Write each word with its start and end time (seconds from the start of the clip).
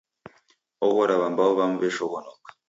Oghora 0.87 1.13
w'ambao 1.21 1.51
w'amu 1.57 1.75
w'eshoghonoka. 1.81 2.49